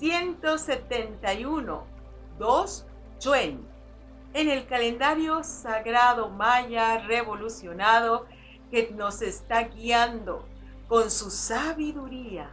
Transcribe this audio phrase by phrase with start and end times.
[0.00, 1.84] 171,
[2.38, 2.86] 2
[3.18, 3.68] Chuen.
[4.32, 8.24] En el calendario sagrado maya revolucionado
[8.70, 10.48] que nos está guiando
[10.88, 12.48] con su sabiduría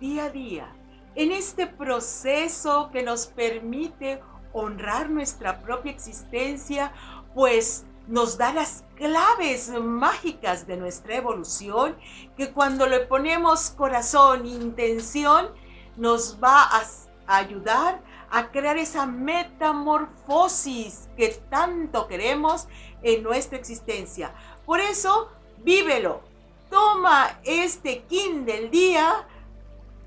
[0.00, 0.74] día a día
[1.14, 4.22] en este proceso que nos permite
[4.54, 6.92] honrar nuestra propia existencia,
[7.34, 11.96] pues nos da las claves mágicas de nuestra evolución,
[12.34, 15.50] que cuando le ponemos corazón, intención,
[15.98, 16.82] nos va a
[17.26, 22.66] ayudar a crear esa metamorfosis que tanto queremos
[23.02, 24.32] en nuestra existencia.
[24.64, 25.30] Por eso,
[25.62, 26.22] vívelo.
[26.70, 29.26] Toma este kin del día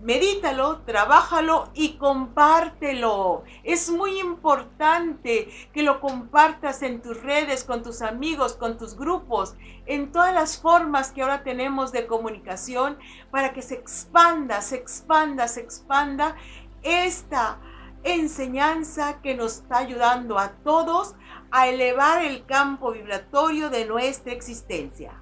[0.02, 3.44] medítalo, trabájalo y compártelo.
[3.64, 9.56] Es muy importante que lo compartas en tus redes, con tus amigos, con tus grupos,
[9.86, 12.98] en todas las formas que ahora tenemos de comunicación
[13.30, 16.36] para que se expanda, se expanda, se expanda
[16.82, 17.60] esta
[18.04, 21.16] enseñanza que nos está ayudando a todos
[21.52, 25.14] a elevar el campo vibratorio de nuestra existencia.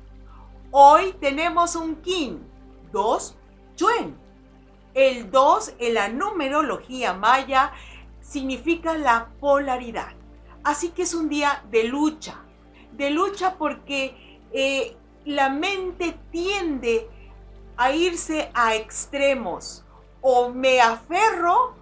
[0.72, 2.40] Hoy tenemos un kin,
[2.94, 3.36] dos
[3.76, 4.29] chuen
[4.94, 7.72] el 2 en la numerología maya
[8.22, 10.14] significa la polaridad.
[10.64, 12.42] Así que es un día de lucha,
[12.92, 14.96] de lucha porque eh,
[15.26, 17.08] la mente tiende
[17.78, 19.86] a irse a extremos.
[20.22, 21.76] O me aferro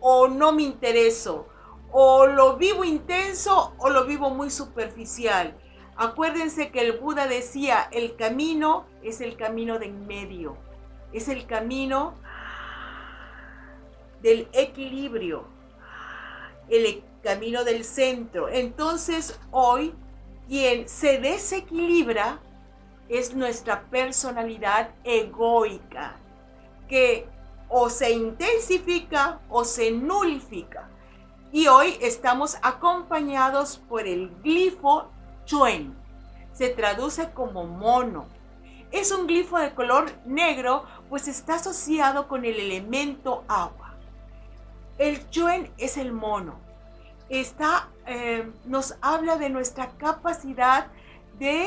[0.00, 1.46] o no me intereso.
[1.92, 5.56] O lo vivo intenso o lo vivo muy superficial.
[5.96, 10.56] Acuérdense que el Buda decía, el camino es el camino de en medio.
[11.12, 12.14] Es el camino
[14.26, 15.44] del equilibrio,
[16.68, 18.48] el camino del centro.
[18.48, 19.94] Entonces hoy
[20.48, 22.40] quien se desequilibra
[23.08, 26.16] es nuestra personalidad egoica,
[26.88, 27.28] que
[27.68, 30.90] o se intensifica o se nulifica.
[31.52, 35.08] Y hoy estamos acompañados por el glifo
[35.44, 35.96] chuen.
[36.52, 38.26] Se traduce como mono.
[38.90, 43.85] Es un glifo de color negro, pues está asociado con el elemento agua.
[44.98, 46.58] El Chuen es el mono.
[47.28, 50.86] Está, eh, nos habla de nuestra capacidad
[51.38, 51.66] de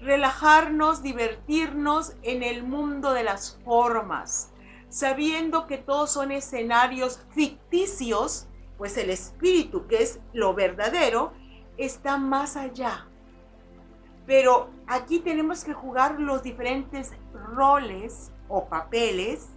[0.00, 4.50] relajarnos, divertirnos en el mundo de las formas,
[4.88, 8.46] sabiendo que todos son escenarios ficticios,
[8.78, 11.32] pues el espíritu, que es lo verdadero,
[11.76, 13.06] está más allá.
[14.26, 19.48] Pero aquí tenemos que jugar los diferentes roles o papeles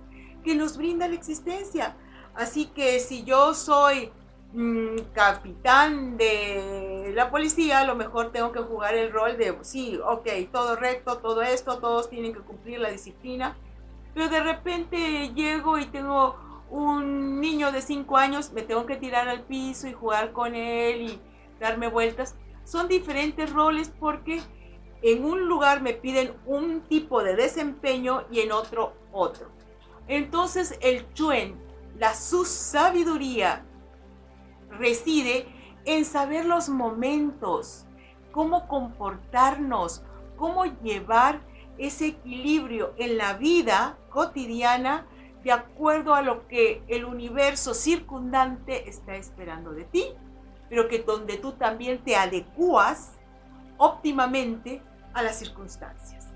[0.43, 1.95] que nos brinda la existencia.
[2.37, 4.11] Así que si yo soy
[4.53, 9.99] mm, capitán de la policía, a lo mejor tengo que jugar el rol de, sí,
[10.05, 13.57] ok, todo recto, todo esto, todos tienen que cumplir la disciplina.
[14.13, 16.35] Pero de repente llego y tengo
[16.69, 21.01] un niño de 5 años, me tengo que tirar al piso y jugar con él
[21.01, 21.21] y
[21.59, 22.35] darme vueltas.
[22.65, 24.41] Son diferentes roles porque
[25.01, 29.49] en un lugar me piden un tipo de desempeño y en otro otro.
[30.07, 31.66] Entonces el chuen
[31.97, 33.65] la su sabiduría
[34.69, 35.47] reside
[35.85, 37.85] en saber los momentos,
[38.31, 40.03] cómo comportarnos,
[40.35, 41.41] cómo llevar
[41.77, 45.07] ese equilibrio en la vida cotidiana
[45.43, 50.05] de acuerdo a lo que el universo circundante está esperando de ti,
[50.69, 53.13] pero que donde tú también te adecuas
[53.77, 54.81] óptimamente
[55.13, 56.27] a las circunstancias.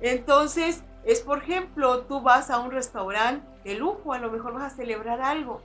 [0.00, 4.72] Entonces, es por ejemplo, tú vas a un restaurante de lujo, a lo mejor vas
[4.72, 5.60] a celebrar algo.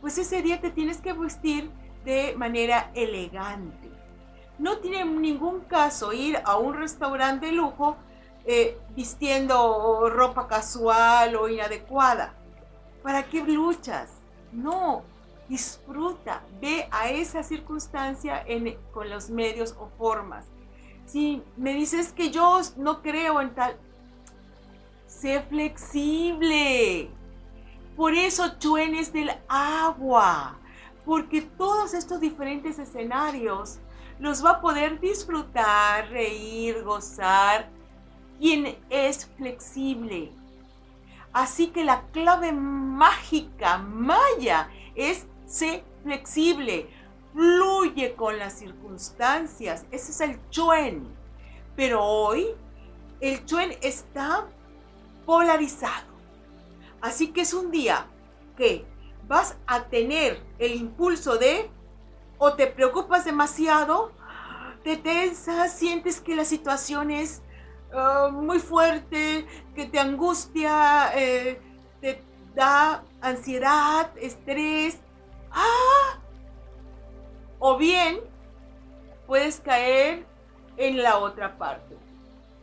[0.00, 1.70] Pues ese día te tienes que vestir
[2.04, 3.90] de manera elegante.
[4.58, 7.96] No tiene ningún caso ir a un restaurante de lujo
[8.44, 12.34] eh, vistiendo ropa casual o inadecuada.
[13.02, 14.10] ¿Para qué luchas?
[14.52, 15.02] No,
[15.48, 18.44] disfruta, ve a esa circunstancia
[18.92, 20.46] con los medios o formas.
[21.06, 23.76] Si me dices que yo no creo en tal,
[25.24, 26.93] Sé flexible.
[28.04, 30.58] Por eso chuenes del agua,
[31.06, 33.78] porque todos estos diferentes escenarios
[34.18, 37.70] los va a poder disfrutar, reír, gozar,
[38.38, 40.30] quien es flexible.
[41.32, 46.90] Así que la clave mágica maya es ser flexible,
[47.32, 49.86] fluye con las circunstancias.
[49.90, 51.08] Ese es el chuen.
[51.74, 52.48] Pero hoy
[53.20, 54.44] el chuen está
[55.24, 56.13] polarizado.
[57.04, 58.06] Así que es un día
[58.56, 58.86] que
[59.28, 61.70] vas a tener el impulso de
[62.38, 64.10] o te preocupas demasiado,
[64.82, 67.42] te tensas, sientes que la situación es
[67.92, 71.60] ah, muy fuerte, que te angustia, eh,
[72.00, 72.22] te
[72.54, 74.98] da ansiedad, estrés.
[75.50, 76.18] ¡Ah!
[77.58, 78.18] O bien
[79.26, 80.24] puedes caer
[80.78, 81.98] en la otra parte.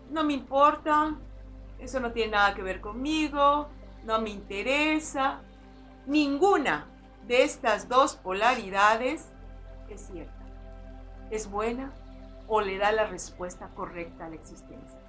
[0.09, 1.15] No me importa,
[1.77, 3.69] eso no tiene nada que ver conmigo,
[4.03, 5.39] no me interesa.
[6.05, 6.87] Ninguna
[7.27, 9.27] de estas dos polaridades
[9.89, 10.33] es cierta.
[11.29, 11.91] Es buena
[12.47, 14.99] o le da la respuesta correcta a la existencia.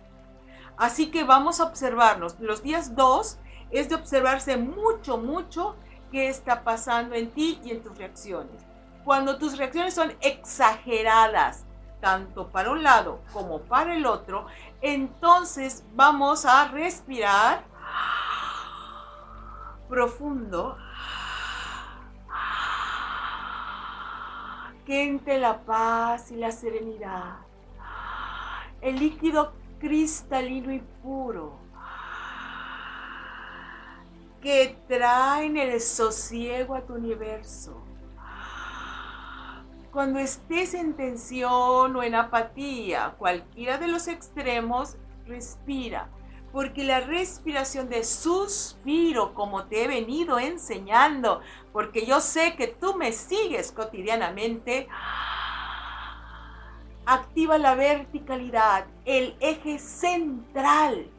[0.76, 2.38] Así que vamos a observarnos.
[2.40, 3.38] Los días 2
[3.70, 5.76] es de observarse mucho, mucho
[6.10, 8.62] qué está pasando en ti y en tus reacciones.
[9.04, 11.64] Cuando tus reacciones son exageradas,
[12.00, 14.46] tanto para un lado como para el otro,
[14.80, 17.64] entonces vamos a respirar
[19.92, 20.78] profundo.
[24.86, 27.36] Que entre la paz y la serenidad.
[28.80, 31.60] El líquido cristalino y puro
[34.40, 37.80] que traen el sosiego a tu universo.
[39.92, 44.96] Cuando estés en tensión o en apatía, cualquiera de los extremos,
[45.26, 46.08] respira.
[46.52, 51.40] Porque la respiración de suspiro, como te he venido enseñando,
[51.72, 54.86] porque yo sé que tú me sigues cotidianamente,
[57.06, 61.10] activa la verticalidad, el eje central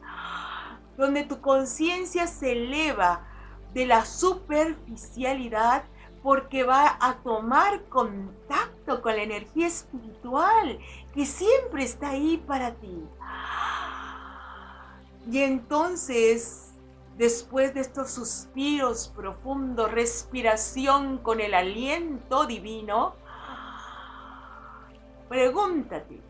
[0.96, 3.26] donde tu conciencia se eleva
[3.72, 5.84] de la superficialidad
[6.22, 10.78] porque va a tomar contacto con la energía espiritual
[11.12, 13.04] que siempre está ahí para ti.
[15.30, 16.74] Y entonces,
[17.16, 23.14] después de estos suspiros profundos, respiración con el aliento divino,
[25.28, 26.20] pregúntate,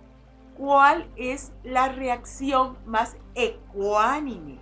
[0.57, 4.59] cuál es la reacción más ecuánime,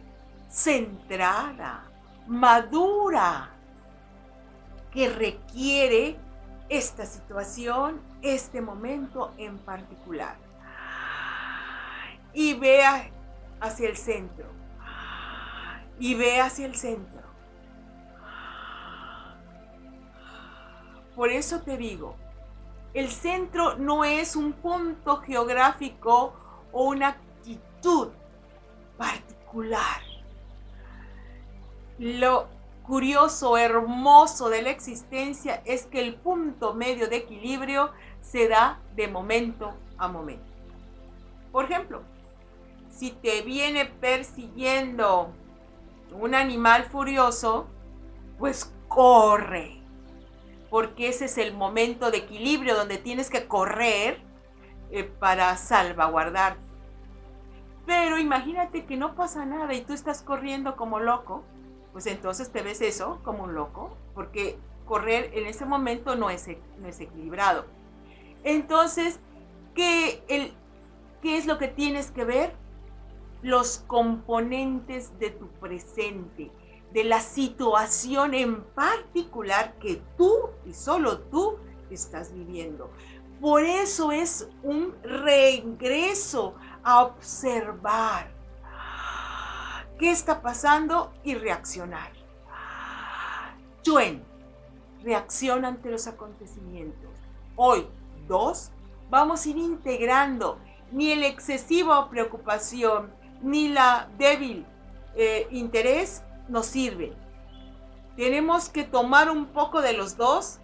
[0.49, 1.85] centrada,
[2.27, 3.51] madura
[4.91, 6.17] que requiere
[6.69, 10.37] esta situación, este momento en particular.
[12.33, 13.11] Y vea
[13.63, 14.47] hacia el centro.
[15.99, 17.23] Y ve hacia el centro.
[21.15, 22.17] Por eso te digo,
[22.93, 26.35] el centro no es un punto geográfico
[26.73, 28.09] o una actitud
[28.99, 30.03] particular.
[31.99, 32.49] Lo
[32.83, 39.07] curioso, hermoso de la existencia es que el punto medio de equilibrio se da de
[39.07, 40.51] momento a momento.
[41.53, 42.03] Por ejemplo,
[42.93, 45.33] si te viene persiguiendo
[46.13, 47.67] un animal furioso,
[48.39, 49.83] pues corre
[50.73, 54.23] porque ese es el momento de equilibrio donde tienes que correr
[54.91, 56.57] eh, para salvaguardar.
[57.85, 61.45] Pero imagínate que no pasa nada y tú estás corriendo como loco,
[61.93, 66.49] pues entonces te ves eso como un loco, porque correr en ese momento no es,
[66.79, 67.67] no es equilibrado.
[68.43, 69.21] Entonces,
[69.75, 70.55] ¿qué, el,
[71.21, 72.55] ¿qué es lo que tienes que ver?
[73.43, 76.51] Los componentes de tu presente
[76.93, 81.59] de la situación en particular que tú y solo tú
[81.91, 82.91] estás viviendo.
[83.41, 88.31] Por eso es un regreso a observar
[89.99, 92.13] qué está pasando y reaccionar.
[93.83, 94.25] Chuen,
[95.03, 97.11] reacciona ante los acontecimientos.
[97.57, 97.87] Hoy,
[98.29, 98.71] dos,
[99.11, 100.59] vamos a ir integrando
[100.93, 104.65] ni el excesivo preocupación, ni la débil
[105.15, 107.13] eh, interés nos sirve.
[108.17, 110.61] Tenemos que tomar un poco de los dos.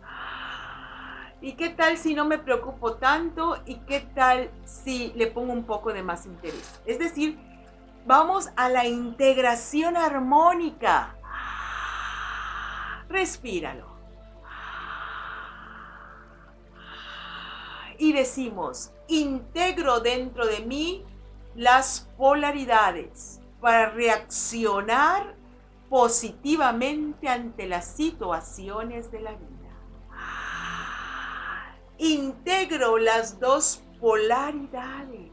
[1.41, 3.59] ¿Y qué tal si no me preocupo tanto?
[3.65, 6.81] ¿Y qué tal si le pongo un poco de más interés?
[6.85, 7.39] Es decir,
[8.07, 11.15] vamos a la integración armónica.
[13.09, 13.87] Respíralo.
[17.99, 21.05] Y decimos, integro dentro de mí
[21.59, 25.35] las polaridades para reaccionar
[25.89, 29.49] positivamente ante las situaciones de la vida.
[31.99, 35.33] Integro las dos polaridades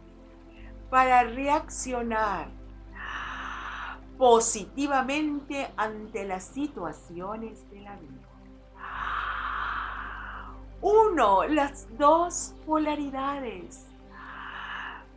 [0.90, 2.50] para reaccionar
[4.18, 8.28] positivamente ante las situaciones de la vida.
[10.82, 13.95] Uno, las dos polaridades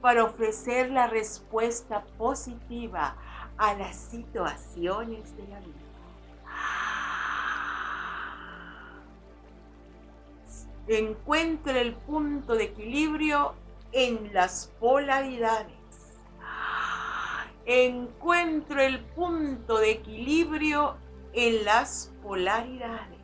[0.00, 3.16] para ofrecer la respuesta positiva
[3.56, 5.74] a las situaciones de la vida.
[10.86, 13.54] Encuentro el punto de equilibrio
[13.92, 15.76] en las polaridades.
[17.66, 20.96] Encuentro el punto de equilibrio
[21.34, 23.17] en las polaridades.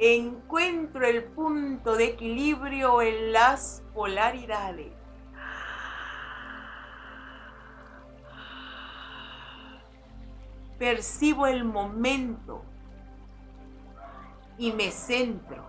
[0.00, 4.92] Encuentro el punto de equilibrio en las polaridades.
[10.78, 12.62] Percibo el momento
[14.56, 15.64] y me centro.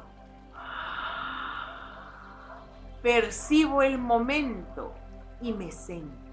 [3.01, 4.93] Percibo el momento
[5.41, 6.29] y me centro.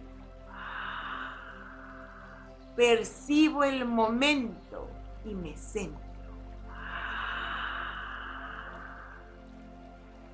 [2.77, 4.91] Percibo el momento
[5.25, 6.06] y me centro.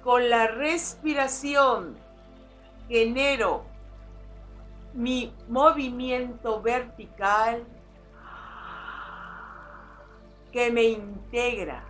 [0.02, 1.96] Con la respiración
[2.88, 3.64] genero
[4.94, 7.64] mi movimiento vertical
[10.52, 11.84] que me integra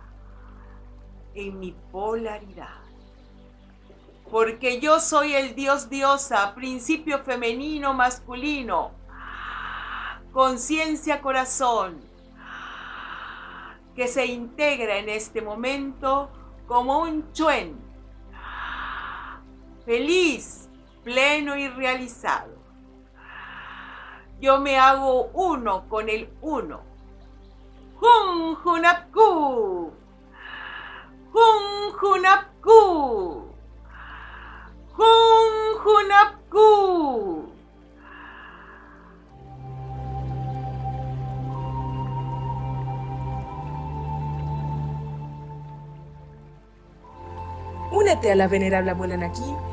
[1.33, 2.81] en mi polaridad.
[4.31, 8.91] Porque yo soy el Dios diosa, principio femenino, masculino,
[10.31, 11.99] conciencia, corazón,
[13.95, 16.29] que se integra en este momento
[16.67, 17.82] como un chuen,
[19.85, 20.69] feliz,
[21.03, 22.53] pleno y realizado.
[24.39, 26.81] Yo me hago uno con el uno.
[27.95, 29.93] Jun Junapku.
[31.31, 33.55] Jun Junapku.
[34.91, 37.53] Jun Junapku.
[47.91, 49.72] Únete a la venerable abuela Naki